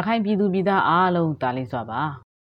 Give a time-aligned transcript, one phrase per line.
[0.00, 2.00] ရခိုင်ပြည်သူပြည်သားအားလုံးတားလေးစွာပါ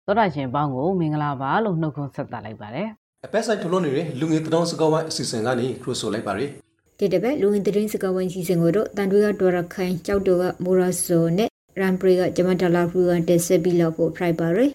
[0.06, 2.88] သောတာရှင်ပေါင်းကိုမင်္ဂလာပါလို့နှုတ်ခွန်းဆက်သလိုက်ပါတယ်
[3.26, 6.50] အပက်ဆိုင်ထုတ်လွှင့်နေတဲ့လူငယ်တောင်စကောင်းဝိုင်းအစီအစဉ်ကနေခရိုဆိုလိုက်ပါရယ်
[6.98, 11.48] ဒီတစ်ပတ်လူဝင်သတင်းစကားဝိုင်းစီစဉ်ကိုတော့တန်တွေကဒေါ်ရခိုင်ကြောက်တော်ကမိုရာဆိုနဲ့
[11.80, 14.70] ရမ်ပရီကဂျမန်ဒလာဖူကတက်ဆက်ပြီးလောက်ဖို့ဖရိုက်ပါရယ်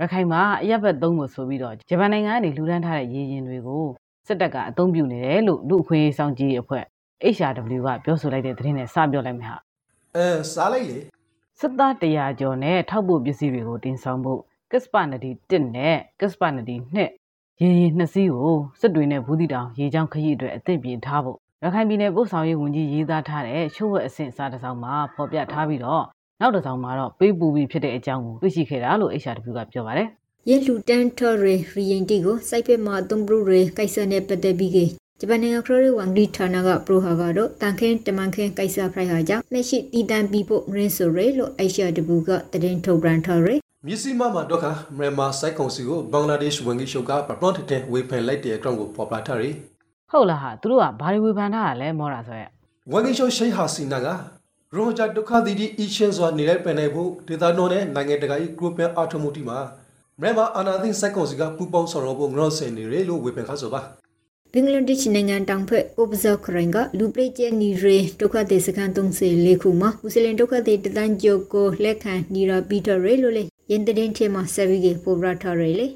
[0.00, 3.84] ရခိုင်မှာအရက်ဘက်သုံးဖို့ဆိုပြီးတော့ဂျပန်နိုင်ငံကနေလှူဒန်းထားတဲ့ရေရင်တွေကို
[4.26, 6.84] စစ်တပ်ကအသုံးပြုနေတယ်လို့လူအခွင့်အရေးဆောင်ကြီးအဖွဲ့
[7.34, 9.56] HRW ကပြောဆိုလိုက်တဲ့သတင်းနဲ့စပြောလိုက်မယ်ဟာ
[10.16, 10.98] အဲစားလိုက်လေ
[11.60, 14.40] စစ်သား100ကျော်နဲ့ထောက်ပို့ပစ္စည်းတွေကိုတင်ဆောင်ဖို့
[14.72, 26.04] ကစ္စပနဒီ1နဲ့ကစ္စပနဒီ2ရေရင်နှစ်စီးကိုစစ်တွေနဲ့ဘူးတီတောင်ရေချောင်းခရီးအတွက်အသင့်ပြင်ထားဖို့ရခိုင်ပြည်နယ်ပို့ဆောင်ရေးဝန်ကြီးရေးသားထားတဲ့ချို့ဝက်အဆင့်စာတစ်စောင်မှာဖော်ပြထားပြီးတော့
[26.40, 30.08] နောက်တစ်စောင်မှာတော့ပေးပူပြီးဖြစ်တဲ့အကြောင်းကိုသိရှိခဲ့တာလို့ HRW ကပြောပါတယ်
[30.48, 34.78] ရလူတန်ထော်ရီရီယင်တီကိုစိုက်ဖက်မှာသုံးပရူရီကိစ္စနဲ့ပတ်သက်ပြီးက
[35.20, 44.66] ဂျပန်နိုင်ငံခရိုရီဝန်ဒီဌာနကပရိုဟာကတော့တန်ခင်းတမန်ခင်းကိစ္စဖရိုက်ဟာကြောင့်လက်ရှိတီတန်ပြီးဖို့မရင်းဆိုရဲလို့ HRW ကသတင်းထုတ်ပြန်ထားရယ်မြစ်စီမမှာတော့ခ
[44.98, 49.54] မြန်မာစိုက်ကောင်စီကိုဘင်္ဂလားဒေ့ရှ်ဝန်ကြီးချုပ်ကပပရွန်ထတဲ့ဝေဖန်လိုက်တဲ့အကြောင်းကိုပေါ်ပြထားရယ်
[50.10, 52.50] ဟုတ်လားဟာသူတို့ကဘာတွေဝေဖန်ထားတာလဲမောတာဆိုရက်
[52.92, 54.08] ဝန်ကြီးချုပ်ရှိဟာစီနာက
[54.76, 59.58] ရောဂျာဒုက္ခသီတီအီရှင်စွာနေလိုက်ပင်နိုင်ဖို့ဒေသတော်နဲ့နိုင်ငံတကာ၏ဂရုပန်အာထမှုတီမှာ
[60.20, 63.80] မြန်မာအာနာသိစိုက်ကောင်စီကပူပေါင်းဆောင်ရွက်ဖို့ငရော့ဆင်နေရလို့ဝေဖန်ခါဆိုပါ
[64.52, 75.86] ဘင်္ဂလားဒေ့ရှ်နိုင်ငံတောင်ဖက်အိုပဇော့ခရိုင်ကလူပရိကျဲနီရေဒုက္ခသည်စခန်း34ခုမှာမွ슬င်ဒုက္ခသည်တသန်းကျော်ကိုလက်ခံနီရာပီတာရဲလို့လေရင်တရင်ထဲမှာဆက်ပြီးကပိုဘရထားရဲလေ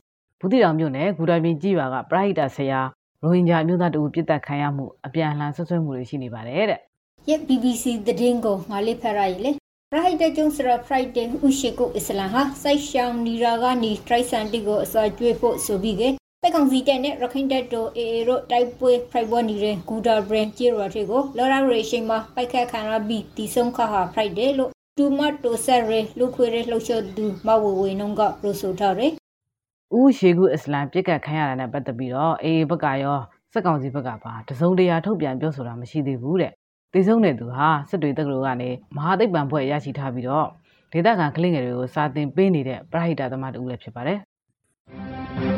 [0.41, 2.81] ဘူးတီတောင်မြို့နယ်ဂူတာပြင်ကြီးပါကပရိုက်တာဆရာ
[3.23, 6.81] ရိုဟင်ဂျာအမျိုးသားတို့ပြစ်တက်ခံရမှုအပြန်အလှန်ဆွဆွဲမှုတွေရှိနေပါတယ်တဲ့
[7.29, 9.51] ရဲ့ BBC သတင်းကိုငါလေးဖက်ရည်လေ
[9.93, 29.13] ပရိုက်တာကျုံစရာဖရိုက်တယ်ဥရှိကုအစ္စလာမ်ဟာစိုက်ရှောင်းနီရာကနေထရိုက်ဆန်တီကိုအစာကျွေးဖို့ဆိုပြီးက တက်ကောင်စီတက်နဲ့ရခိုင်တက်တိုအေအေတို့တိုက်ပွဲဖရိုက်ဘောနေတဲ့ဂူဒါဘရင်ဂျီရာထေကိုလော်ရာရေရှိန်မှာပိုက်ခတ်ခံရပြီးတီဆုံးခါဟာဖရိုက်တယ်လို့တူမတ်တိုဆက်ရဲလူခွေရဲလှုပ်ရှားသူမဝဝေနုံကပြောဆိုထားတယ်။
[29.99, 33.19] ဦးရှေကုအစ္စလမ်ပြစ်ကတ်ခံရတာနဲ့ပတ်သက်ပြီးတော့အေအေဘက်ကရော
[33.53, 36.53] စက်ကောင်စီဘက်ကပါတစုံတရာထုတ်ပြန်ပြောဆိုတာမရှိသေးဘူးတဲ့။
[36.95, 40.47] တေဆုံးတဲ့သူဟာစစ်တွေတက္ကသိုလ်ကနေမဟာသိပ္ပံဘွဲ့ရရှိထားပြီးတော့
[40.93, 44.19] ဒေသခံကလေးငယ်တွေကိုစာသင်ပေးနေတဲ့ပရဟိတသမားတူလည်းဖြစ်ပါတယ်။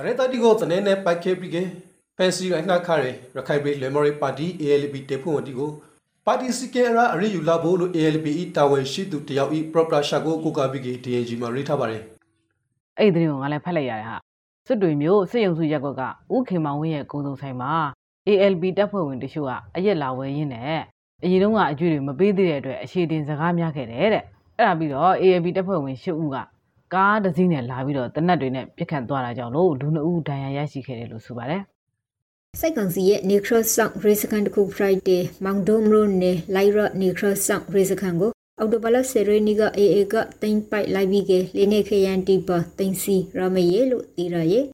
[0.00, 1.56] အရတတီကိုတနေနဲ့ပိုက်ခဲပြီးက
[2.16, 3.04] ဖန်စီရနှခါရ
[3.36, 5.70] ရခိုင်ပြည်လေမော်ရီပါတီ ALP တေဖုန်ဝတီကို
[6.26, 12.02] ပါတီစီကေရာအရိယူလာဖို့လို့ ALP ဤတာဝန်ရှိသူတယောက်ဤပရပရာရှာကိုကိုကာပြီးက DNG မှာရေးထားပါတယ်
[12.98, 14.16] အဲ့ဒီသတင်းကိုငါလည်းဖတ်လိုက်ရတယ်ဟာ
[14.66, 16.02] စစ်တွေမျိုးစစ်ရုံစုရက်ကွက်က
[16.34, 17.72] ဦးခေမောင်ဝင်းရဲ့ကုံစုံဆိုင်မှာ
[18.28, 20.80] ALB တပ်ဖွဲ့ဝင်တချို့ကအရက်လာဝယ်ရင်းနဲ့
[21.24, 24.24] အရင်တုန်းကအကျွေးတွေမပေးသေးတဲ့အတွက်အခြေတင်စကားများခဲ့တယ်တဲ့
[24.56, 26.36] အဲ့ဒါပြီးတော့ ALB တပ်ဖွဲ့ဝင်၈ဦးက
[26.94, 31.62] ကားတစ်စီးနဲ့လာပြီးတော့တနက်တွေနဲ့ပြစ်ခတ်သွားတာကြောင့်လို့လူနှစ်ဦးဒဏ်ရာရရှိခဲ့တယ်လို့ဆိုပါတယ်
[32.60, 44.64] စိုက်ကောင်စီရဲ့ Necros Sound Race ကန်တခု Friday မောင်ဒိုမရိုနဲ့ Lyra Necros Sound Race ကန်ကိုအော်တိုဘလဆယ်ရနီက AA ကတင်ပိုက်လိုက်ပြီးကလေးနေခရန်တီပါတင်စီရမယေလို့တီရရဲ့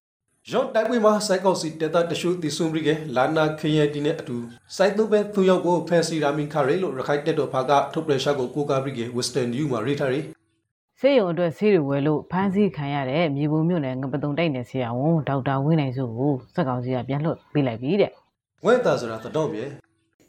[0.52, 4.36] ရော့တိုက်ပွဲမှာစိုက်ကောက်စီတေတာတရှုတီဆွန်ပြီးကလာနာခရီးတီနဲ့အတူ
[4.76, 10.24] စိုက်သူပဲသူရောက်ကိုဖန်စီရာမင်ခါရဲလို့ရခိုင်တက်တော်ဖာကထုတ်ပရရှာကိုကိုကာပြီးက Western New မှာရေးထားတယ်
[11.06, 18.10] ဆေးရုံအတွက်ဆေးတွေဝယ်လို့ဖမ်းဆီးခံရတဲ့မြေပုံမြို့နယ်ငပတုံတိုက်နယ်ဆရာဝန်ဒေါက်တာဝင်းနိုင်စုကိုစက်ကောင်စီကပြန်လွှတ်ပေးလိုက်ပြီတဲ့
[18.64, 19.64] ဝဲတာဆိုတာတတော်မြေ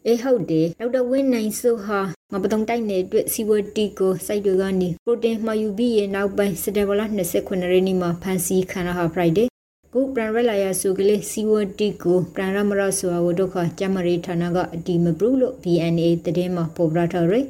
[0.05, 1.99] အေးဟုတ်တယ်ဒေါက်တာဝင်းနိုင်ဆိုဟာ
[2.33, 9.47] ငပတုံတိုက်နယ်အတွက်စီဝတီကိုစိုက်တွေကနေပရိုတင်းမှာယူပြီးရနောက်ပိုင်းစတယ်ဘလာ29ရက်နေ့မှာဖန်စီခံရဟာ Friday
[9.93, 17.45] ကိုပရန်ရလာယာဆိုကလေးစီဝတီကိုပရန်ရမရဆိုဟာဒုက္ခကျမရီဌာနကအတီမပရူလို့ BNA သတင်းမှာပေါ်ပြထားရယ်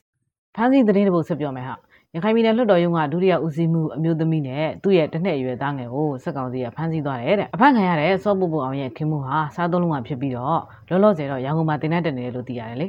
[0.55, 1.75] ဖမ်းဆီးသတင်းတစ်ပုဒ်ဆက်ပြောမယ်ဟာ
[2.17, 10.59] ရခိုင်ပြည်နယ်လွှတ်တော်ရုံးကဒုတိယဦးစီးမှုအမျိုးသမီးနဲ့သူ့ရဲ့တစ်နှစ်အရွယ်သားငယ်ကိုစက်ကောင်စီကဖမ်းဆီးသွားတယ်တဲ့အဖမ်းခံရတဲ့စောပုပ်ပုအောင်ရဲ့ခင်မှုဟာစားသုံးလုံးကဖြစ်ပြီးတော့
[10.89, 12.87] လောလောဆယ်တော့ရန်ကုန်မှာတင်တဲ့တက်နေတယ်လို့သိရတယ်လေ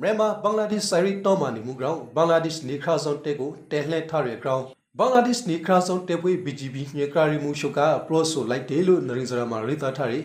[0.00, 4.62] မြန်မာဘင်္ဂလားဒေ့ရှ်ဆိုင်ရီတော်မာနီမူဂရောင်းဘင်္ဂလားဒေ့ရှ်နေခါဆောင်တက်ကိုတဲလှဲထားရကောင်
[4.98, 10.24] ဘင်္ဂလားဒေ့ရှ်နေခါဆောင်တက်ပွေ BGB ညကရီမူရှုကပရိုဆိုလိုက်တယ်လို့နရင်းစရာမှာရေးသားထားတယ်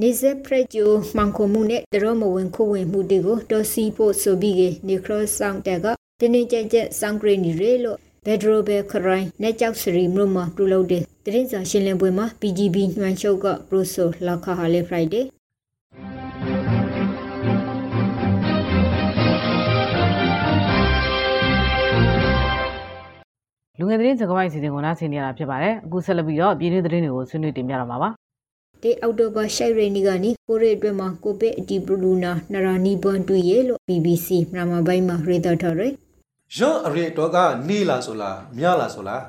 [0.00, 5.86] နေဇက်ဖရက်ဂျိုမှန်ခုံမှုနဲ့တရောမဝင်ခုဝင်မှုတွေကိုတော်စီဖို့ဆိုပြီးကနေခရဆောင်တက်က
[6.20, 15.26] တင်းတင်းကြပ်ကြပ်စောင်းဂရိနီရဲလို့ဘက်ဒရိုဘယ်ခရိုင်နဲ့ကြောက်စရီမြို့မှာပြုလုပ်တဲ့တရင်စာရှင်းလင်းပွဲမှာ PGB ညွှန်ချုပ်ကပရိုဆိုလောက်ခါဟာလေဖရိုက်ဒေး
[23.78, 28.10] လူငယ်သတင်းစကားဝိုင်းစီစဉ်ကိုနားဆင်နေရတာဖြစ်ပါတယ်အခုဆက်လက်ပြီးတော့ပြည်တွင်းသတင်းတွေကိုဆွေးနွေးတင်ပြတော့မှာပါ
[28.82, 35.92] တေအောက်တိုဘာရှိုက်ရနီကနီကိုရီအတွက်မှာကိုပစ်အတီပလူနာနရာနီဘွန်တူရဲလို့ BBC မြန်မာပိုင်းမှာရေးသားထားတယ်
[36.58, 37.36] ရော့အရေတော့က
[37.68, 39.22] နေလာဆိုလားမြလာဆိုလား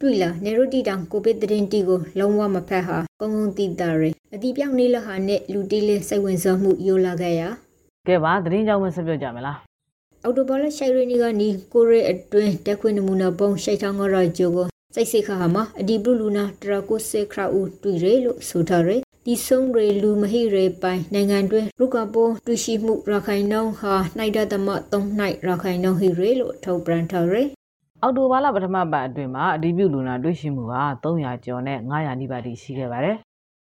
[0.00, 4.02] တွေ့လာနေရိုတီတောင်ကိုဗစ်သတင်းတီကိုလုံးဝမဖက်ဟာကုန်းကုန်းတီတာရ
[4.34, 7.42] အတီပြောင်းနေလဟာနဲ့လူတီလေးစိတ်ဝင်စားမှုယိုလာခဲ့ရ
[8.08, 9.58] ကဲပါသတင်းကြောင်းမဆက်ပြောကြမလား
[10.24, 18.90] အော်တိုဘောလရှိုင်ရနီကနီကိုရဲအတွင်းတက်ခွင့်နမူနာပုံရှိုက်ထောင်းရဂျိုကိုစိတ်စိတ်ခါဟာမှာအဒီဘလူနာတရာကိုစေခရာဦးတွေ့ရလို့ဆိုထားရ
[19.28, 27.34] ဒီဆုံးရေလူမဟိရေပိုင်နိုင်ငံတွင်ရုကပိုးတွေ့ရှိမှုရခိုင်နှုန်းဟာနိုင်ဒသမ3နိုင်ရခိုင်နှုန်းဟိရေလို့ထုတ်ပြန်ထားရ
[28.02, 33.16] အော်တိုဘာလပထမပတ်အတွင်းမှာအဒီပြုလူနာတွေ့ရှိမှုဟာ300ကျော်နဲ့900နီးပါးထိရှိခဲ့ပါတယ်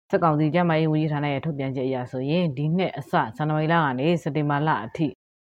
[0.10, 5.08] စက်ကောင်စီကျန်းမာရေးဝန်ကြီးဌာနရဲ့ထုတ်ပြန်ချက်အရဆိုရင်ဒီနှစ်အစဇန်နဝါရီလကနေစက်တင်ဘာလအထိ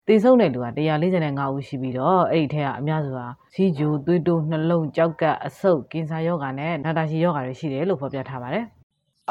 [0.07, 0.67] တည်ဆုံတဲ့လူက
[1.11, 8.67] 145ဦးရှိပြီးတော့အဲ့ဒီထဲကအများစုဟာစီဂျိုသွေးတိုးနှလုံးကြောက်ကပ်အဆုတ်ကင်ဆာယောဂါနဲ့နာတာရှည်ယောဂါတွေရှိတယ်လို့ဖော်ပြထားပါတယ်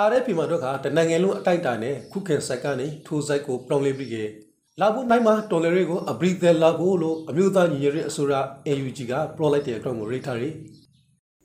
[0.08, 4.30] RFP မှာတော့ကတနင်္ဂနွေလုံးအတိုက်တာနဲ့ခုခင်ဆိုင်ကနေထိုးဆိုင်ကိုပြောင်းလဲပြီးခဲ့
[4.80, 8.34] လာဖို့နိုင်မှာတော်လရီကိုအဘရီတယ်လာဖို့လို့အမျိုးသားညီညွတ်ရေးအစိုးရ
[8.68, 10.50] AUG ကပလော့လိုက်တဲ့အကြောင်းကိုရိတ်ထားရီ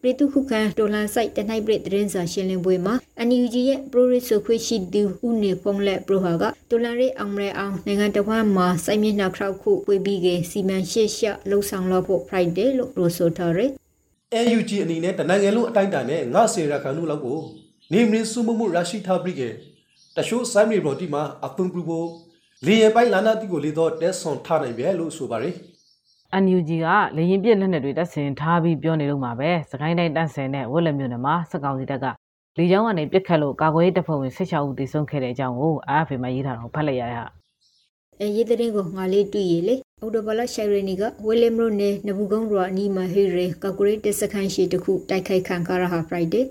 [0.03, 2.95] ပြည်သူခုခံဒေါ်လာဆိုင်တနိုင်ပြည်သတင်းစာရှင်းလင်းပွဲမှာ
[3.29, 13.71] NUG ရဲ့ Pro Reso ခွေရှိသူဦးနေဖုံးလက် Pro ဟာကဒေါ်လာရေးအောင်ရဲအောင်နိုင်ငံတော်မှာစိုက်မျက်နှာခောက်ခုပွေပြီးကစီမံရှေ့ရှလှုပ်ဆောင်လို့ဖို့ Friday လို့ Pro ဆိုထားရယ်
[14.35, 17.39] AUG အနေနဲ့တနင်္ဂနွေလုံးအတိုက်တာနဲ့ငါစေရခါနုလောက်ကို
[17.92, 19.52] နေမင်းစုမှုမှုရရှိထားပြီးခဲ့
[20.16, 22.08] တရှိုးဆိုင်မီဘော်တီမှာအသုံးပြုဖို့
[22.66, 25.54] လေရပိုင်လာနာတီကိုလေတော့တက်ဆွန်ထားနိုင်ပဲလို့ဆိုပါရယ်
[26.42, 26.86] NUG က
[27.16, 32.06] လေရင်ပြစ်လက်နက်တွေတပ်ဆင်ထားပြီးပြောနေလို့မှာပဲစကိုင်းတိုင်းတန့်ဆင်နဲ့ဝက်လက်မြို့နယ်မှာစက်ကောင်စီတပ်က
[32.58, 37.26] လေကြောင်းကနေပြစ်ခတ်လို့ကာကွယ်ရေးတပ်ဖွဲ့ဝင်16ဦးသေဆုံးခဲ့တဲ့အကြောင်းကို AFP မှာရေးထားတော့ဖတ်လိုက်ရတဲ့ဟာ
[38.20, 46.44] အဲရေးတဲ့ကိုငါလေးတွေ့ရလေအော်တိုဘလရှိုင်ရနီကဝဲလမ်ရိုနဲ့နဘူးကုန်းရွာအနီးမှာဟေးရေကကူရေးတစခန်းရှိတခုတိုက်ခိုက်ခံကြရဟာ Friday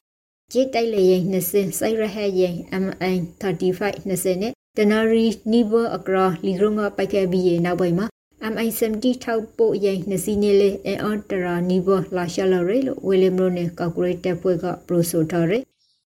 [0.56, 8.08] ဂျစ်တိုက်လေရင်20စိုက်ရဟဲရင် MI 35 20နဲ့တနရီနီဘအကရာလီရုံကပိုက်ခဲ့ပြီးရနောက်ပိုင်းမှာ
[8.54, 15.64] MI70 ထောက်ပို့ရင်နစီနေလေအန်တရာနီဘလာရှာလရေလို့ဝီလမ်ရိုနဲ့ကောက်ကူရေးတပ်ဖွဲ့ကပရိုဆိုထားရယ်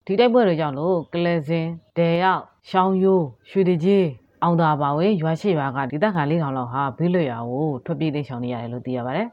[0.07, 1.67] ဒီတိုက်ပွဲတွေကြောင့်လို့ကလဲစင်
[1.97, 4.07] ဒေရောက်ရှောင်းယိုးရွှေတကြီး
[4.43, 9.29] အောင်သာပါဝင်ရွာရှိရွာကဒေသခံ၄000လောက်ဟာဘေးလွတ်ရာကိုထွက်ပြေးတိတ်ဆောင်နေရတယ်လို့သိရပါတယ်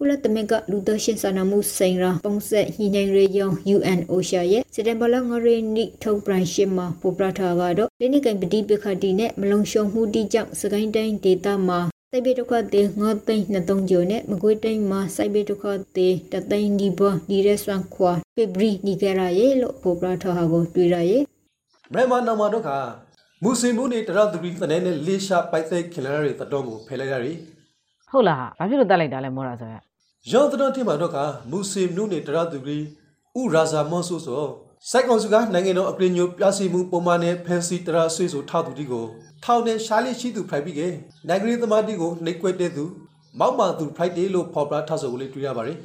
[0.00, 11.80] ကုလသမဂ္ဂလူသားရှင်စာနာမှုဆိုင်ရာပုံဆက်ညှိနှိုင်းရေးယုံ UN OSHA ရဲ့စက်တင်ဘာလ9ရက်နေ့ထုတ်ပြန်ရှင်းမှာပေါ်ပြထားကတော့လိနိကံပတိပခတိနဲ့မလုံရှုံမှုတိကြောင့်စကိုင်းတိုင်းဒေသမှာ
[12.10, 15.66] စိုက်ဘေးဒုက္ခတွေငေါသိန်း23ကျော်နဲ့မကွေးတိုင်းမှာစိုက်ဘေးဒုက္ခ
[15.96, 21.22] တွေတသိန်းဒီဘောဒီရက်ဆွမ်ခွာဖေဘရီနီဂရာရဲ့လို့ပေါ်ပြထားဟာကိုတွေ့ရရဲ့
[21.92, 22.70] မြန်မာနာမတော့က
[23.42, 27.34] မူစင်မှုနေတရသူရီတနေနဲ့လေးရှာပိုက်သိခင်လာရီတတော်ကိုဖယ်လိုက်ရရီ
[28.10, 29.87] ဟုတ်လားဟာဘာဖြစ်လို့တက်လိုက်တာလဲမောတာဆိုရ
[30.26, 31.18] ရောတတော်တင်မှာတော့က
[31.50, 32.78] မူစင်မှုနေတရသူရီ
[33.38, 34.42] ဥရာဇာမောဆိုဆို
[34.90, 39.04] စိုက်ကောင်စုကနိုင်ငံတော်အကရင်ညိုပြစီမှုပုံမှန်နဲ့ဖန်စီတရဆွေဆိုထားသူတီကို
[39.44, 40.80] ထောင်နဲ့ရှားလေးရှိသူဖိုက်ပြီးက
[41.28, 42.84] နိုင်ငံရေးသမားတီကိုနှိပ်ကွက်တဲ့သူ
[43.38, 45.78] မောက်မာသူဖိုက်တယ်လို့ဖော်ပြထားဆိုကိုလေးတွေ့ရပါတယ်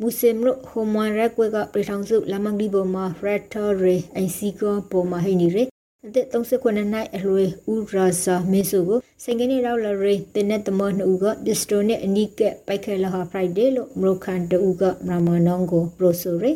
[0.00, 5.56] မူစင်လို့ဟိုမန်ရက်ကွက်ကပြည်ထောင်စုလမန်ဒီဘောမှာဖရက်တာရီအိုင်စီကောပေါ်မှာဟိနေရ
[6.06, 16.52] အသက်39နှစ်အရွယ်ဦးရာဇာမင်းစုကိုစင်ကနေရောက်လာရီတင်းနဲ့တမနှူကပစ္စတိုနဲ့အနီးကပိုက်ခဲလာဟာဖရိုက်ဒေးလို့မရိုခန်တူကမရမနောင်ကိုပရိုဆိုရီ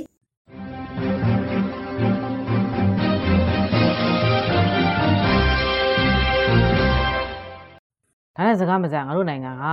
[8.37, 9.65] ဒါနဲ့စကားမစငါတို့နိုင်ငံက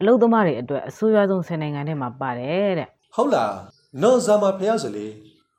[0.00, 3.52] အလုသမားတွေအတွက်အဆိုးရွားဆုံး10နိုင်ငံထဲမှာပါတယ်တဲ့ဟုတ်လား
[4.02, 5.06] နော်ဇာမဖះဆိုလေ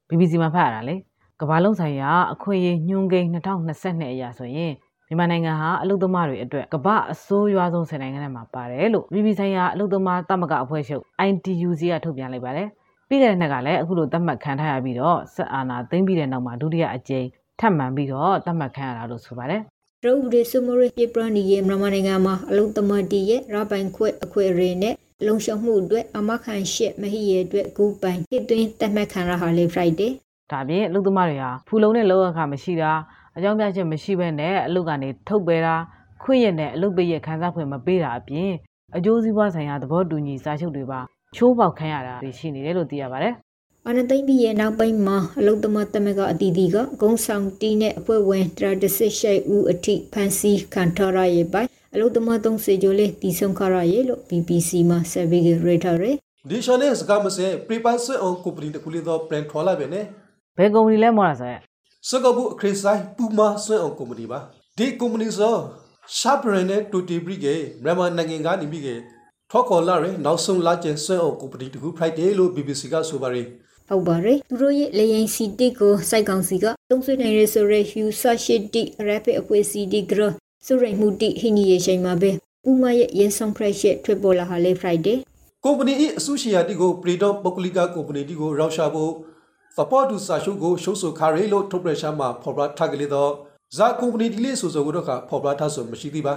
[0.10, 0.96] BBC မှာဖတ်ရတာလေ
[1.42, 4.74] ကမ္ဘာလုံးဆိုင်ရာအခွင့်အရေးညွှန်းကိန်း2022အရာဆိုရင်
[5.08, 12.68] မြန်မာနိုင်ငံဟာအလုသမားတွေအတွက်ကမ္ဘာအဆိုးရွားဆုံး10နိုင်ငံထဲမှာပါတယ်လို့ BBC ဆိုင်ရာအလုသမားတမကအဖွဲ့ချုပ် ITUC ကထုတ်ပြန်လိုက်ပါတယ်
[13.10, 17.26] ပြီးခဲ့တဲ့နှစ်ကလည်းအခုလိုသတ်မှတ်ခံထားရပြီးတော့ဆက်အာဏာသိမ်းပြီးတဲ့နောက်မှာဒုတိယအကြိမ်
[17.60, 19.62] ထပ်မံပြီးတော့သတ်မှတ်ခံရတာလို့ဆိုပါတယ်
[20.06, 30.12] ရုပ်ဒေစုမရပြပရနီရဲ့မြန်မာနိုင်ငံမှာအလုံးသမတီရဲ့ရပိုင်ခွဲအခွဲရေနဲ့လုံရှုံမှုအတွက်အမခံရှက်မဟိရဲ့အတွက်ဂူပိုင်ဟစ်သွင်းတတ်မှတ်ခံရဟာလေ Friday
[30.52, 32.92] ဒါပြင်အလုပ်သမားတွေဟာဖူလုံနဲ့လောအခါမရှိတာ
[33.38, 35.76] အကြောင်းပြချက်မရှိဘဲနဲ့အလုပ်ကနေထုတ်ပယ်တာ
[36.24, 38.52] ခွင့်ရနဲ့အလုပ်ပေးရခန်းစားခွင့်မပေးတာအပြင်
[38.96, 41.00] အကျိုးစီးပွားဆိုင်ရာသဘောတူညီစာချုပ်တွေပါ
[41.36, 43.34] ချိုးပေါက်ခံရတာတွေရှိနေတယ်လို့သိရပါတယ်
[43.88, 55.50] အနသိမ့်ပြီးရဲ့နောက်ပိုင်းမှာအလုတ္တမတမကအတီးတီကဂုံဆောင်တီးနဲ့အဖွဲ့ဝင်36ရှိဦးအထိဖန်စီခံထားရရဲ့ပိုင်အလုတ္တမ30ကျော်လေးတီဆုံခရရဲ့လို့ BBC မှာဆက်ပြီးရ
[55.84, 56.16] ထားရယ်
[56.50, 60.06] ဒီရှောင်းနဲ့စကားမစဲပရီပတ်ဆွအောင်ကုပ္ပဏီတခုလေးတော့ပြန်ထွာလာပဲနဲ့
[60.58, 61.62] ဘယ်ကုမ္ပဏီလဲမောတာဆိုရက်
[62.10, 64.40] စကဘူးအခရစ်ဆိုင်ပူမာဆွအောင်ကုမ္ပဏီပါ
[64.78, 65.56] ဒီကုမ္ပဏီဆို
[66.18, 67.48] ရှာပရန်နဲ့တူတီဘရီက
[67.84, 68.90] မြန်မာနိုင်ငံကနေပြီးက
[69.52, 73.48] ထောက်ခေါ်လာရနောက်ဆုံးလာကျန်ဆွအောင်ကုမ္ပဏီတခု Friday လို့ BBC ကဆိုပါရယ်
[73.90, 80.22] ဟုတ်ပါရဲ့သူတို့ရဲ့လေရင်စီတစ်ကိုစိုက်ကောင်စီကသုံးဆွေးနိုင်ရဆိုရဲ Hugh Sashiti Rapid အပွေစီဒီဂရ
[80.66, 82.32] ဆိုရိမှုတိဟိနီရဲ့ချိန်မှာပဲ
[82.70, 85.18] ဥမရဲ့ရင်ဆောင်ဖရက်ရှက်ထွက်ပေါ်လာဟာလေ Friday
[85.66, 89.12] ကုမ္ပဏီ၏အစုရှယ်ယာတီကိုပရီဒေါပုဂ္ဂလိကကုမ္ပဏီတီကိုရောက်ရှာဖို့
[89.78, 93.32] သဘောတူစာချုပ်ကိုရှုပ်ဆိုခါရီလို့ထုတ်ပြန်ရှာမှာဖော်ပြထားကြလေတော့
[93.78, 96.34] ဇာကုမ္ပဏီတီလေးဆိုဆိုကတော့ဖော်ပြထားဆိုမရှိသေးပါ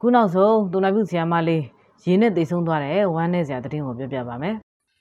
[0.00, 1.62] ခုနောက်ဆုံးတူနာပြုဆရာမလေး
[2.04, 4.54] ရင်းနဲ့သိဆုံးသွားတဲ့ဝမ်းနဲ့ဆရာသတင်းကိုပြောပြပါမယ်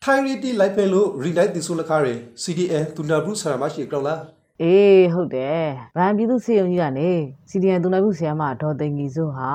[0.03, 4.19] ထိုင်ရီတီလိုက်ဖဲလို့ရီလိုက်တီဆိုလခါရီ CDN တူနာဘရုဆရာမရှိကြောက်လား
[4.63, 5.63] အေးဟုတ်တယ်
[5.98, 7.10] ဗန်ပြည်သူစေယုံကြီးကနေ
[7.50, 9.51] စီဒီအန်တူနာပြုဆရာမဒေါ်သိန်ကြီးစိုးဟာ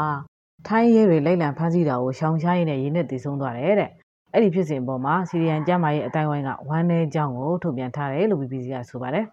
[0.67, 3.91] ထိုင်းရဲတွေလိုက်လံဖမ်းဆီးတာကိုရှောင်ရှားရင်းနဲ့ရင်းနဲ့သိဆုံးသွားတယ်တဲ့
[4.35, 9.25] အဲ့ဒီဖြစ်စဉ်ပေါ်မှာစီဒီအန်ကျမ်းမာရေးအတိုင်းဝိုင်းကဝမ်းနဲ့ကြောင်းကိုထုတ်ပြန်ထားတယ်လို့ BBC ကဆိုပါတယ်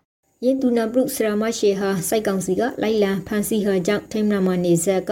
[0.43, 5.12] ယင်တူနာဘရုစရာမရှိဟာစိုက်ကောင်စီကလိုက်လံဖန်စီဟာကြောင့်ထိမနာမနေဆက်က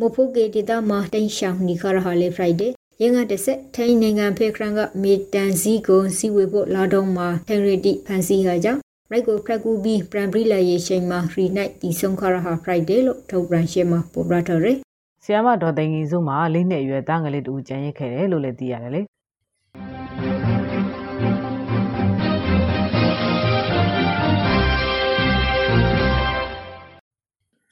[0.00, 2.68] မဖို့ကေတီတာမှာတိန်ရှောင်းနီခရဟာလေဖရိုက်ဒေ
[3.00, 8.80] ရင်းကတစ်ဆက်ထိုင်းနိုင်ငံဖေခရန်ကမေတန်စီကိုစီဝေဖို့လာတော့မှာဟန်ရီတီဖန်စီဟာကြောင့်
[9.10, 14.76] ရိုက်ကိုဖရက်ကူဘီပရန်ဘရီလာယေရှိန်မှာရီနိုင်တီဆုံခရဟာဖရိုက်ဒေလို့ထုတ်ပြန်ရှင်းမှာပေါ်ပြထားတယ်
[15.24, 19.00] ဆရာမဒေါ်သိန်ကြီးစိုးမှာလေးနှစ်အရွယ်သားငယ်လေးတူကျန်ရစ်ခဲ့တယ်လို့လည်းသိရတယ်လေ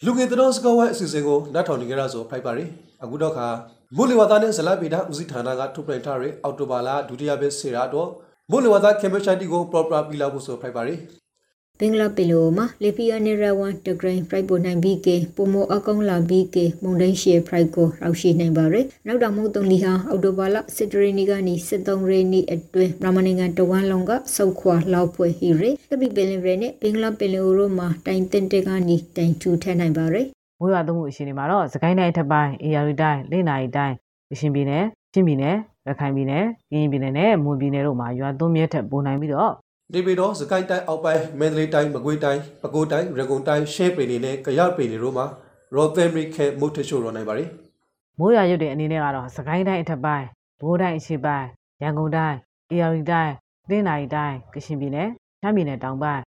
[0.05, 2.65] လူငယ်တော်စကောဝဲအစီအစဉ်ကိုနတ်ထောင်နေကြရဆိုဖိုက်ပါရီ
[3.03, 3.49] အခုတော့ခါ
[3.97, 8.11] မိုးလေဝသနဲ့ဇလဗေဒဦးစီးဌာနကထုတ်ပြန်ထားတဲ့အော်တိုဘာလဒုတိယပတ်စေရာတော့
[8.51, 10.95] မိုးလေဝသကင်မချာတီကို proper ပြလာဖို့ဆိုဖိုက်ပါရီ
[11.81, 30.27] ဘင်္ဂလားပီလိုမှာလေပီယာနေရဝန်တဂရိန်ဖရိုက်ပိုနိုင်ဘီကေပိုမိုအကောင်လာဘီကေမုန်တိုင်းရှေဖရိုက်ကိုရောက်ရှိနိုင်ပါရယ်နောက်တော့မုတ်တုံလီဟာအော်တိုဘာလစစ်တရီနီကနေ73ရေနီအတွင်းမြန်မာနိုင်ငံတဝမ်းလုံးကစုတ်ခွာလောက်ဖွယ်ဟီရေတပိပင်လင်ရဲနဲ့ဘင်္ဂလားပင်လင်ရိုမှာတိုင်တင်တက်ကနေတိုင်ထူထနိုင်ပါရယ်
[30.61, 33.95] မိုးရွာသွန်းမှုအရှိန်တွေမှာတော့စကိုင်းတိုင်းအထက်ပိုင်းအေရရီတိုင်းလင်းနာရီတိုင်း
[34.31, 35.57] ကရှင်ပြည်နယ်ချင်းပြည်နယ်
[35.87, 39.55] ရခိုင်ပြည်နယ်ကရင်ပြည်နယ်နဲ့မွန်ပြည်နယ်တို့မှာရွာသွန်းမြဲထက်ပိုနိုင်ပြီးတော့
[39.95, 45.27] ဒီပေတော့စကိုင်းတိုင်းအောက်ပိုင်းမန္တလေးတိုင်းမကွေးတိုင်းပဲခူးတိုင်းရန်ကုန်တိုင်းရှဲပင်တွေနဲ့ကြရပင်တွေတို့မှာ
[45.75, 47.45] ရော်သမ်ရီခဲမုတ်ထချိုရောနိုင်ပါရီ
[48.19, 50.27] မိုးရွာရွတ်တဲ့အနေနဲ့ကတော့စကိုင်းတိုင်းအထက်ပိုင်း
[50.61, 51.47] ဘိုးတိုင်းအရှိပိုင်း
[51.83, 52.37] ရန်ကုန်တိုင်း
[52.71, 53.33] အေရရီတိုင်း
[53.71, 55.09] လင်းနာရီတိုင်းကရှင်ပြည်နယ်
[55.41, 56.23] ချမ်းပြည်နယ်တောင်ပိုင်း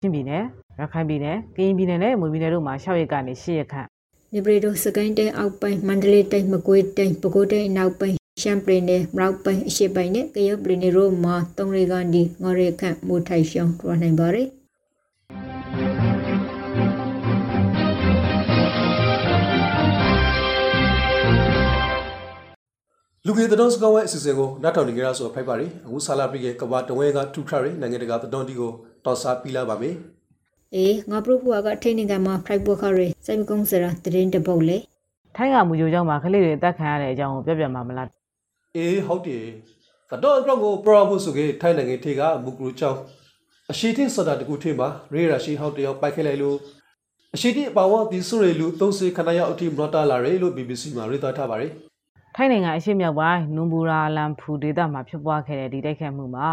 [0.00, 0.42] ချင်းပြည်နယ်
[0.78, 3.88] ရခိုင်ပြည်နယ်ကရင်ပြည်နယ်နဲ့မွန်ပြည်နယ်တို့မှာ6ရက်ကနေ10ရက်ခန့်
[4.32, 14.48] နေပရီတိုစကိုင်းတိုင်းအောက်ပိုင်းမန္တလေးတိုင်းမကွေးတိုင်းပဲခူးတိုင်းနောက်ပိုင်း ရှမ်ပရင်နယ်မြောက်ပိုင်းအရှေ့ပိုင်းနဲ့ကရုတ်ပြည်နယ်တို့မှာ၃ရေကနေ၅ရေခန့်မိုးထိုင်ရှောင်းထွားနိုင်ပါရယ်
[23.26, 28.72] လူငယ်တော်စကောဝဲအစီအစဉ်ကိုနတ်ထောင်နေကြရဆိုဖိုက်ပါရီအခုဆာလာပရီရဲ့ကဘာတဝဲကထူထရီနိုင်ငံတကာတော်တီကို
[29.04, 29.94] တော်စားပြလာပါမယ်
[30.74, 34.78] အေးငါပရိုဖူကထိနေကမှာဖရိုက်ဘောခရဲစိုက်မကုန်းစရာတရင်တပုတ်လေ
[35.36, 38.15] ထိုင်းကမူကြိုးကြောင့်မှာကလေးတွေအသက်ခံရတဲ့အကြောင်းကိုပြောပြမှာမလား
[38.76, 39.46] အေးဟုတ်တယ်
[40.10, 43.00] ကတော့တော့ကိုပရောဖို့ဆိုကေထိုင်းနိုင်ငံထေကမူကရူချောင်း
[43.72, 46.56] အရှိတင်စတာတကူထေမှာရေရာရှိဟောက်တယောက်ပိုက်ခဲလိုက်လို့
[47.34, 51.72] အရှိတိအပါဝဒီဆိုရလူသုံးစေခဏရောက်အထိမရတာလာရဲလို့ BBC မှာရေးသားထားပါတယ်
[52.36, 56.48] ထိုင်းနိုင်ငံအရှေ့မြောက်ပိုင်းနွန်ဘူရာလမ်ဖူဒေသမှာဖြစ်ပွားခဲ့တဲ့ဒီတိုက်ခိုက်မှုမှာ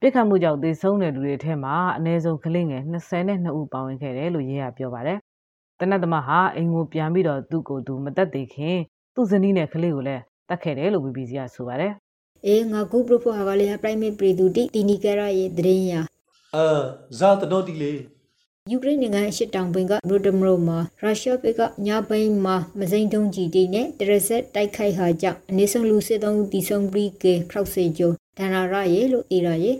[0.00, 5.18] ပြစ်ခတ်မှုကြောင့်သေဆုံးတဲ့လူတွေထဲမှာအနည်းဆုံးကလေးငယ်22ဦးပါဝင်ခဲ့တယ်လို့ရေးရပြောပါတယ်။
[5.80, 8.78] တနတ်သမားဟာအိမ်ကိုပြန်ပြီးတော့သူ့ကိုယ်သူမတက်သေးခင်
[9.14, 11.92] သူ့ဇနီးနဲ့ကလေးကိုလည်း တတ်ခဲ့တယ်လို့ BBC ကဆိုပါတယ်
[12.46, 16.00] အေးငါကူပရိုဖူဟာကလေးဟာပရိုက်မေပရီဒူတီတီနီကရာရဲ့တရင်ရာ
[16.56, 16.66] အာ
[17.18, 17.92] ဇာတတော်တီလေ
[18.70, 29.76] ယူကရိန်းနိုင်ငံအရှေ့တောင်ပိုင်းကရိုဒမရိုမှာရုရှားဘက်ကညပိုင်းမှာမစိမ့်တုံးကြီးတီနဲ့တရဆက်တိုက်ခိုက်ဟာကြောင့်အနည်းဆုံးလူစစ်သုံးဦးတီဆုံးပြီးကေခရောက်စေကျော်ဒဏ္ဍာရရဲ့လို့အေးရရဲ့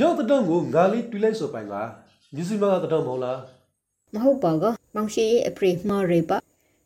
[0.00, 1.74] ရောက်တဲ့ကိုငါလေးတူလိုက်ဆိုပိုင်က
[2.34, 3.38] မြစီမကတဲ့မဟုတ်လား
[4.14, 6.36] မဟုတ်ပါကမောင်ရှိရဲ့အဖရိမှားရပါ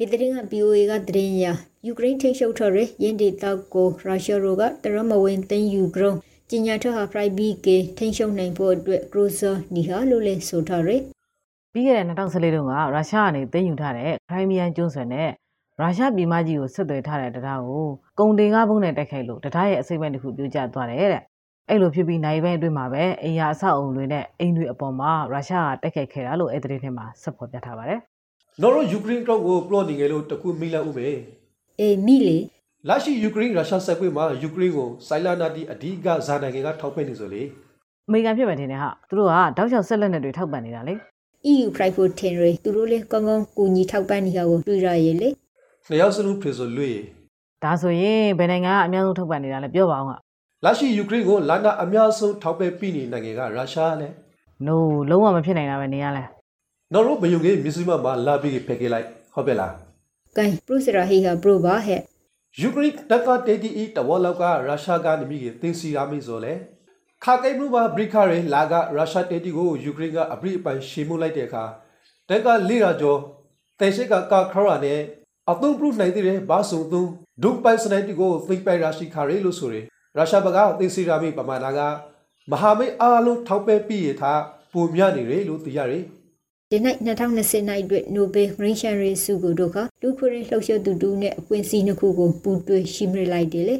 [0.02, 1.52] ဒီတရင်က POA ကတရင်ရာ
[1.86, 6.12] ယူကရိန်းထိရှုပ်ထော်ရရင်းဒေတောက်ကိုရုရှားတို့ကတရမဝင်သိမ်းယူကြုံ
[6.50, 11.00] ကျညာထဟာဖရိုက်ဘီကေထိရှုပ်နိုင်ဖို့အတွက်ကရိုဇာနီဟာလို့လဲဆိုထားရယ်။
[11.72, 15.30] ပြီးခဲ့တဲ့2014တုန်းကရုရှားကနေသိမ်းယူထားတဲ့ခရိုင်းမီးယန်ကျွန်းဆွယ်နဲ့
[15.80, 17.86] ရုရှားပြည်မကြီးကိုဆက်သွယ်ထားတဲ့တရားကို
[18.18, 21.22] ကုန်တင်ကားဘုံနဲ့တိုက်ခိုက်လို့တရားရဲ့အစိမ့်ပိုင်းတစ်ခုပြိုကျသွားတယ်တဲ့။
[21.68, 28.00] အဲ့လိုဖြစ်ပြီးနိုင်ပိုင်းအတွင်းမှာပဲအိမ်ယာအဆောက်အုံတွေနဲ့အိမ်တွေအပေါ်မှာရုရှားကတိုက်ခိုက်ခဲ့တာလို့အဲ့ဒီသတင်းထဲမှာဆက်ဖော်ပြထားပါတယ်။
[28.60, 31.16] နော်တို့ယူကရိန်းတော့ကိုပလော့နေကြလို့တခုမိလိုက်ဦးမယ်
[31.80, 32.38] အေးမိလေ
[32.88, 37.42] လာရှိယူကရိန်းရုရှားဆက်ပွေးမှာယူကရိန်းကိုစိုင်လာနာတီအဓိကဇာနိုင်ငံကထောက်ပံ့နေဆိုလေ
[38.08, 40.94] အမေရိကန်ဖြစ်မယ်ထင်တယ်ဟာသူတို့ကတောက်လျှောက်ဆက်လက်နဲ့တွေထောက်ပံ့နေတာလေ
[41.52, 45.28] EU private ten ရသူတို့လည်းကောင်းကောင်းကူညီထောက်ပံ့နေတာကိုတွေ့ရရဲ့လေ
[45.86, 46.90] နှစ်ယောက်စလုံးပြေဆိုလွေ
[47.64, 50.12] ဒါဆိုရင်ဘယ်နိုင်ငံကအများဆုံးထောက်ပံ့နေတာလဲပြောပါအောင်က
[50.64, 54.08] လာရှိယူကရိန်းကိုလာနာအများဆုံးထောက်ပံ့ပြီးနေနိုင်ငံကရုရှားလဲ
[54.66, 54.76] no
[55.10, 56.24] လုံးဝမဖြစ်နိုင်တာပဲနေရလဲ
[56.94, 59.72] နော်တို့ဘယုံကြီးမြစီမမှာလာပြီးဖက်ခဲ့လိုက်ဟုတ်ပဲလား
[60.36, 62.00] ကဲပရုစရာဟီဟာပရိုဘာဟဲ့
[62.60, 66.52] ယူကရိန်းတက်ကတေတီအီတဝလောက်ကရုရှားကနေမိကတင်စီရမိဆိုလဲ
[67.24, 71.64] ခါကိမှုမှာဘရိခရဲလာကရုရှားတေတီကိုယူကရိန်းကအပရိအပိုင်ရှေမှုလိုက်တဲ့အခါ
[72.28, 73.18] တက်ကလေရာကျော်
[73.80, 75.00] တေရှိကကာခရာနဲ့
[75.50, 77.08] အသုံးပြုနိုင်တဲ့ဘာစုံသုံး
[77.42, 79.84] ဒုပိုင်စနိုက်တီကိုသိပိုင်ရရှိခရဲလို့ဆိုရယ်
[80.16, 81.80] ရုရှားဘက်ကသိစီရာမီပမာဏက
[82.50, 84.40] မဟာမိတ်အားလုံးထောက်ပဲပြီးရထား
[84.72, 86.04] ပုံမြနေတယ်လို့သိရတယ်
[86.74, 93.76] ဒီနေ့2020နိုင်အတွက် Nobel Green Share ဆုကိုတို့ကလူခွေလှုပ်ရှားသူတူနဲ့အပွင့်စီနှစ်ခုကိုပူးတွဲရှိမလိုက်တယ်လေ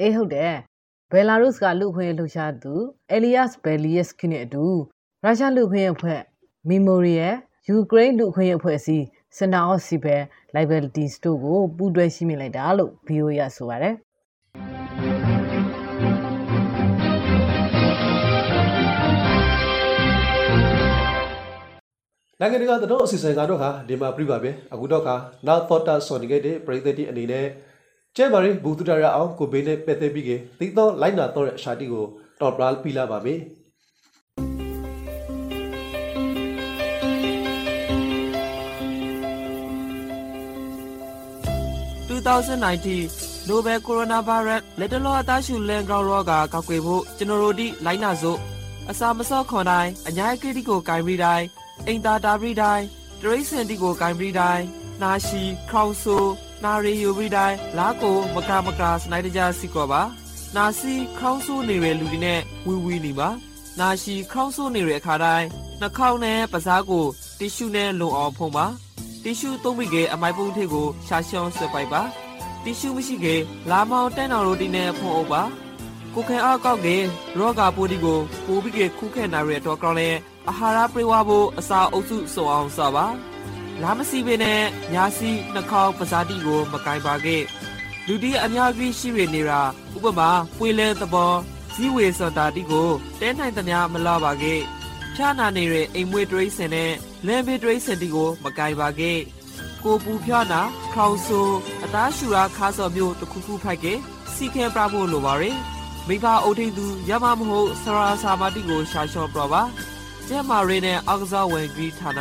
[0.00, 0.54] အေးဟုတ်တယ်
[1.12, 2.72] ဘယ်လာရုစ်ကလူခွင့်လှူရှားသူ
[3.10, 4.64] အယ်လီယပ်ဘယ်လီယက်စကီနဲ့အတူ
[5.24, 6.20] ရုရှားလူခွင့်အဖွဲ့
[6.68, 7.34] မီမိုရီယယ်
[7.68, 9.04] ယူကရိန်းလူခွင့်အဖွဲ့အစည်း
[9.36, 10.22] စင်တာအော့စီဘယ်
[10.54, 13.94] လိုက်ဘယ်တီစတိုကိုပူးတွဲရှိမိလိုက်တာလို့ VOA ရဆိုပါတယ်
[22.42, 25.14] နိုင်ငံတကာသတင်းအစီအစဉ်ကတော့ဟာဒီမှာပြပါပဲအခုတော့ခါ
[25.46, 27.46] နောက်သောတာဆွန်နေခဲ့တဲ့ပြည်သက်တီအနေနဲ့
[28.16, 30.30] ကျဲပါရင်ဘူတူတရအောင်ကိုဘေးနဲ့ပက်သက်ပြီးက
[30.60, 32.04] တိတော့လိုက်နာတော့တဲ့အရှာတီကို
[32.40, 33.40] တော်ပလာပြလာပါမယ်
[42.20, 48.38] 2019 Nobel Coronavirus လက်တလောအသားရှူလန်ကောင်ရောဂါကောက်ွယ်ဖို့ကျွန်တော်တို့ဒီလိုင်းနာစို့
[48.90, 51.46] အစာမစော့ခွန်တိုင်းအညာကိတိကိုဂိုင်ပြီးတိုင်း
[51.86, 52.84] အိမ်သာတာပြီးတိုင်း
[53.20, 54.64] တရိစင်တီကိုဂိုင်ပြီးတိုင်း
[55.02, 56.16] နာရှိခေါင်ဆူ
[56.64, 60.02] နာရီယူပြီးတိုင်းလာကိုမကမကစနိုက်တကြစီကောပါ
[60.56, 63.28] နာစီခေါင်းဆူနေတဲ့လူတွေနဲ့ဝီဝီနေပါ
[63.80, 65.46] နာရှိခေါင်းဆူနေတဲ့အခါတိုင်း
[65.80, 67.04] နှာခေါင်းနဲ့ပါးစားကို
[67.38, 68.66] တီရှူနဲ့လုံအောင်ဖုံးပါ
[69.22, 72.02] တီရှူသုံးပြီးကအမိုက်ပုံးထိပ်ကိုရှာရှောင်းဆွဲပိုက်ပါ
[72.64, 73.34] တီရှူမရှိကေ
[73.70, 75.42] လာမောင်တန်းတော်ရိုတီနဲ့ဖုံးအုပ်ပါ
[76.14, 76.96] ကိုခဲအောက်ကောက်ကေ
[77.38, 80.08] ရောဂါပိုးဒီကိုပိုးပြီးကေခုခဲနာရတဲ့တော့ကောင်းလဲ
[80.50, 83.06] အာဟာရပြေဝဖို့အစာအုပ်စုစုံအောင်စပါ
[83.82, 84.60] လာမစီပေနဲ့
[84.92, 87.38] ညာစီနှာခေါင်းပဇာတိကို မကင်ပါကေ
[88.06, 89.60] လူဒီအများကြီးရှိရနေတာ
[89.96, 91.32] ဥပမာပွေလဲသဘော
[91.74, 92.90] ဇီဝေစတာတိကို
[93.20, 94.54] တဲနိုင်သမျှမလာပါကေ
[95.14, 96.92] ဖြာနာနေတဲ့အိမ်မွေးတရိစင်နဲ့
[97.26, 99.12] လမ်းဘေးတရိစင်တီကို မကင်ပါကေ
[99.84, 100.60] ကိုပူဖြာနာ
[100.94, 101.40] ခေါင်ဆူ
[101.84, 103.94] အသားရှူရာခါစော်မျိုးတစ်ခုခုဖိုက်ကေ
[104.34, 105.56] စီခဲပြဖို့လိုပါရယ်
[106.08, 109.62] မိဘအုပ်ထိန်သူရမမဟုတ်ဆရာစာမတိကိုရှာလျှော့ပြပါ
[110.32, 112.20] ကျဲမာရီနဲ့အောက်ကစားဝင်ကြီးဌာန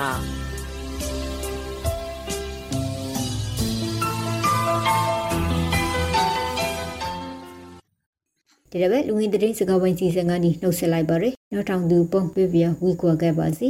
[8.71, 13.69] ဒီတော့ပဲလူဝင်သတင်းစကားဝိုင်းစီစဉ်ကနေနှုတ်ဆက်လိုက်ပါရယ်နောက်ထောင်သူပုံပြပြဝီကွာခဲ့ပါစီ